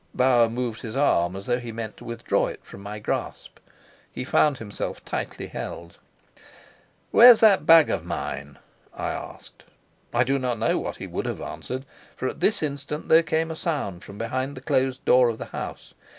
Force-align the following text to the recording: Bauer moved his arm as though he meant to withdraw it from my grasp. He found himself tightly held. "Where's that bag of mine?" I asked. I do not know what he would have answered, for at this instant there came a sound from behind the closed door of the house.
Bauer 0.15 0.49
moved 0.49 0.81
his 0.81 0.95
arm 0.95 1.35
as 1.35 1.45
though 1.45 1.59
he 1.59 1.71
meant 1.71 1.95
to 1.97 2.03
withdraw 2.03 2.47
it 2.47 2.61
from 2.65 2.81
my 2.81 2.97
grasp. 2.97 3.59
He 4.11 4.23
found 4.23 4.57
himself 4.57 5.05
tightly 5.05 5.45
held. 5.45 5.99
"Where's 7.11 7.39
that 7.41 7.67
bag 7.67 7.91
of 7.91 8.03
mine?" 8.03 8.57
I 8.95 9.11
asked. 9.11 9.63
I 10.11 10.23
do 10.23 10.39
not 10.39 10.57
know 10.57 10.79
what 10.79 10.95
he 10.97 11.05
would 11.05 11.27
have 11.27 11.39
answered, 11.39 11.85
for 12.15 12.27
at 12.27 12.39
this 12.39 12.63
instant 12.63 13.09
there 13.09 13.21
came 13.21 13.51
a 13.51 13.55
sound 13.55 14.03
from 14.03 14.17
behind 14.17 14.57
the 14.57 14.61
closed 14.61 15.05
door 15.05 15.29
of 15.29 15.37
the 15.37 15.45
house. 15.53 15.93